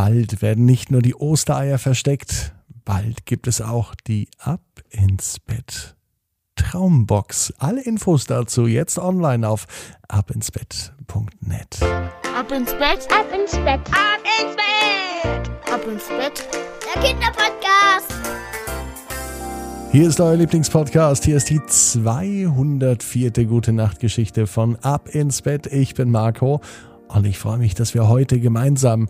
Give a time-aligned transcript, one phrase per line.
[0.00, 2.54] Bald werden nicht nur die Ostereier versteckt,
[2.84, 5.96] bald gibt es auch die Ab ins Bett
[6.54, 7.52] Traumbox.
[7.58, 9.66] Alle Infos dazu jetzt online auf
[10.06, 11.80] abinsbett.net.
[12.32, 16.48] Ab ins Bett, ab ins Bett, ab ins Bett, ab ins Bett.
[16.94, 18.14] Der Kinderpodcast.
[19.90, 21.24] Hier ist euer Lieblingspodcast.
[21.24, 23.32] Hier ist die 204.
[23.46, 25.66] Gute Nacht Geschichte von Ab ins Bett.
[25.66, 26.60] Ich bin Marco
[27.08, 29.08] und ich freue mich, dass wir heute gemeinsam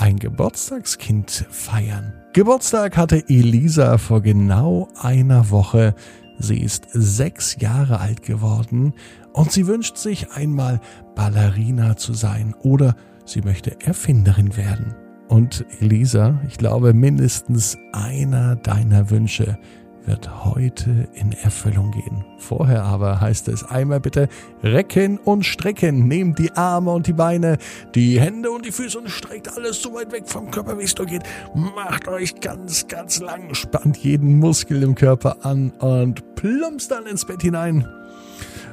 [0.00, 2.14] ein Geburtstagskind feiern.
[2.32, 5.94] Geburtstag hatte Elisa vor genau einer Woche.
[6.38, 8.94] Sie ist sechs Jahre alt geworden
[9.34, 10.80] und sie wünscht sich einmal
[11.14, 14.94] Ballerina zu sein oder sie möchte Erfinderin werden.
[15.28, 19.58] Und Elisa, ich glaube, mindestens einer deiner Wünsche
[20.06, 22.24] wird heute in Erfüllung gehen.
[22.38, 24.28] Vorher aber heißt es einmal bitte
[24.62, 26.08] recken und strecken.
[26.08, 27.58] Nehmt die Arme und die Beine,
[27.94, 30.96] die Hände und die Füße und streckt alles so weit weg vom Körper, wie es
[30.96, 31.22] nur geht.
[31.54, 37.24] Macht euch ganz, ganz lang, spannt jeden Muskel im Körper an und plumpst dann ins
[37.24, 37.86] Bett hinein.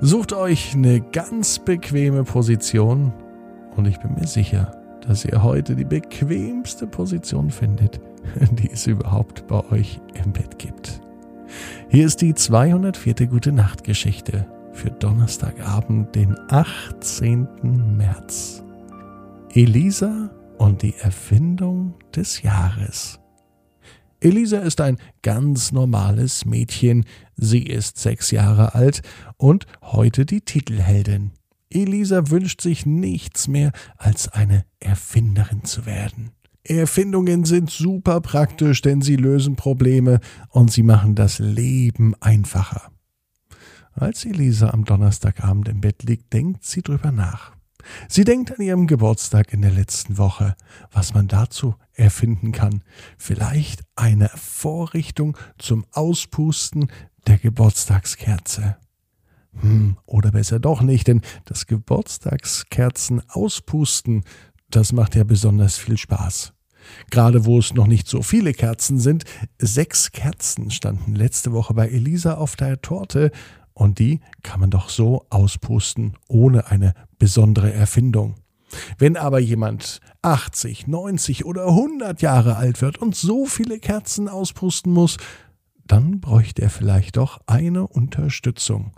[0.00, 3.12] Sucht euch eine ganz bequeme Position
[3.76, 4.72] und ich bin mir sicher,
[5.06, 8.00] dass ihr heute die bequemste Position findet,
[8.52, 11.00] die es überhaupt bei euch im Bett gibt.
[11.88, 13.26] Hier ist die 204.
[13.26, 17.96] Gute Nacht Geschichte für Donnerstagabend, den 18.
[17.96, 18.62] März.
[19.52, 23.20] Elisa und die Erfindung des Jahres.
[24.20, 27.04] Elisa ist ein ganz normales Mädchen.
[27.36, 29.02] Sie ist sechs Jahre alt
[29.36, 31.32] und heute die Titelheldin.
[31.70, 36.30] Elisa wünscht sich nichts mehr, als eine Erfinderin zu werden.
[36.66, 42.90] Erfindungen sind super praktisch, denn sie lösen Probleme und sie machen das Leben einfacher.
[43.92, 47.52] Als Elisa am Donnerstagabend im Bett liegt, denkt sie drüber nach.
[48.08, 50.56] Sie denkt an ihrem Geburtstag in der letzten Woche,
[50.90, 52.82] was man dazu erfinden kann.
[53.18, 56.90] Vielleicht eine Vorrichtung zum Auspusten
[57.26, 58.78] der Geburtstagskerze.
[59.60, 64.24] Hm, oder besser doch nicht, denn das Geburtstagskerzen auspusten,
[64.70, 66.53] das macht ja besonders viel Spaß.
[67.10, 69.24] Gerade wo es noch nicht so viele Kerzen sind,
[69.58, 73.30] sechs Kerzen standen letzte Woche bei Elisa auf der Torte
[73.72, 78.36] und die kann man doch so auspusten, ohne eine besondere Erfindung.
[78.98, 84.92] Wenn aber jemand 80, 90 oder 100 Jahre alt wird und so viele Kerzen auspusten
[84.92, 85.16] muss,
[85.86, 88.92] dann bräuchte er vielleicht doch eine Unterstützung.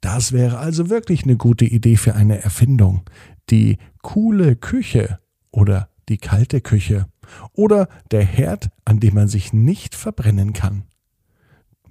[0.00, 3.02] Das wäre also wirklich eine gute Idee für eine Erfindung.
[3.50, 5.18] Die coole Küche
[5.50, 7.06] oder die kalte Küche
[7.52, 10.84] oder der Herd, an dem man sich nicht verbrennen kann.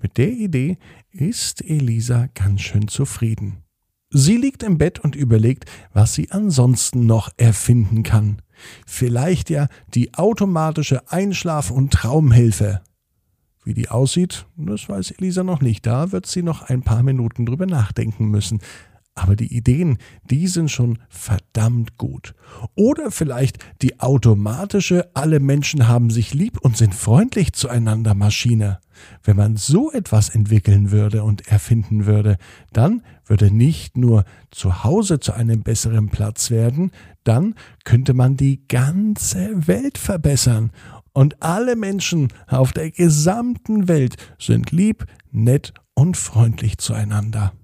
[0.00, 0.78] Mit der Idee
[1.10, 3.62] ist Elisa ganz schön zufrieden.
[4.10, 8.40] Sie liegt im Bett und überlegt, was sie ansonsten noch erfinden kann.
[8.86, 12.82] Vielleicht ja die automatische Einschlaf- und Traumhilfe.
[13.66, 15.84] Wie die aussieht, das weiß Elisa noch nicht.
[15.86, 18.60] Da wird sie noch ein paar Minuten drüber nachdenken müssen.
[19.16, 19.98] Aber die Ideen,
[20.30, 22.36] die sind schon verdammt gut.
[22.76, 28.78] Oder vielleicht die automatische Alle Menschen haben sich lieb und sind freundlich zueinander Maschine.
[29.24, 32.38] Wenn man so etwas entwickeln würde und erfinden würde,
[32.72, 36.92] dann würde nicht nur zu Hause zu einem besseren Platz werden,
[37.24, 40.70] dann könnte man die ganze Welt verbessern
[41.16, 47.54] und alle Menschen auf der gesamten Welt sind lieb, nett und freundlich zueinander.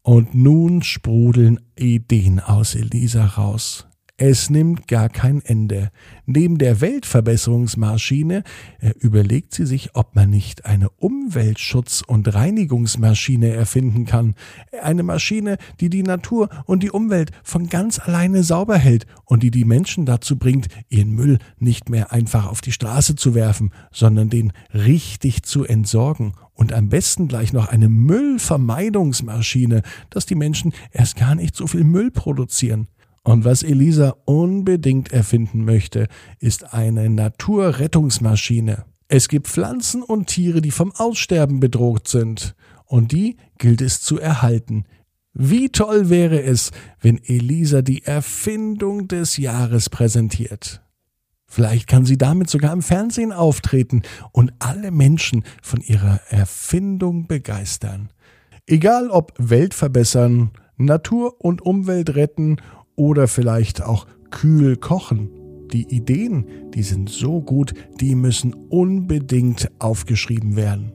[0.00, 3.86] Und nun sprudeln Ideen aus Elisa raus.
[4.18, 5.90] Es nimmt gar kein Ende.
[6.24, 8.44] Neben der Weltverbesserungsmaschine
[8.80, 14.34] äh, überlegt sie sich, ob man nicht eine Umweltschutz- und Reinigungsmaschine erfinden kann.
[14.82, 19.50] Eine Maschine, die die Natur und die Umwelt von ganz alleine sauber hält und die
[19.50, 24.30] die Menschen dazu bringt, ihren Müll nicht mehr einfach auf die Straße zu werfen, sondern
[24.30, 31.16] den richtig zu entsorgen und am besten gleich noch eine Müllvermeidungsmaschine, dass die Menschen erst
[31.16, 32.88] gar nicht so viel Müll produzieren.
[33.26, 36.06] Und was Elisa unbedingt erfinden möchte,
[36.38, 38.84] ist eine Naturrettungsmaschine.
[39.08, 42.54] Es gibt Pflanzen und Tiere, die vom Aussterben bedroht sind.
[42.84, 44.84] Und die gilt es zu erhalten.
[45.32, 46.70] Wie toll wäre es,
[47.00, 50.80] wenn Elisa die Erfindung des Jahres präsentiert.
[51.48, 58.10] Vielleicht kann sie damit sogar im Fernsehen auftreten und alle Menschen von ihrer Erfindung begeistern.
[58.68, 62.58] Egal ob Welt verbessern, Natur und Umwelt retten
[62.96, 65.30] oder vielleicht auch kühl kochen.
[65.72, 70.92] Die Ideen, die sind so gut, die müssen unbedingt aufgeschrieben werden.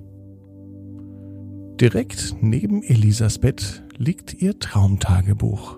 [1.79, 5.77] Direkt neben Elisas Bett liegt ihr Traumtagebuch.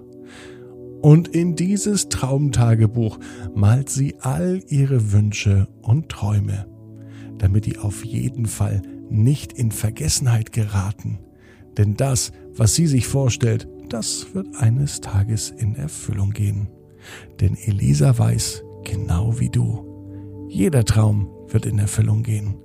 [1.02, 3.20] Und in dieses Traumtagebuch
[3.56, 6.66] malt sie all ihre Wünsche und Träume,
[7.38, 11.20] damit die auf jeden Fall nicht in Vergessenheit geraten.
[11.78, 16.68] Denn das, was sie sich vorstellt, das wird eines Tages in Erfüllung gehen.
[17.40, 22.56] Denn Elisa weiß, genau wie du, jeder Traum wird in Erfüllung gehen.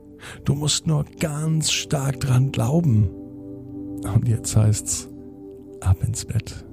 [0.44, 3.10] Du musst nur ganz stark dran glauben.
[4.14, 5.08] Und jetzt heißt's,
[5.80, 6.64] ab ins Bett.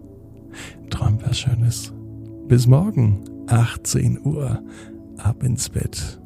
[0.89, 1.91] Träum was Schönes.
[2.47, 4.63] Bis morgen, 18 Uhr,
[5.17, 6.19] ab ins Bett.net.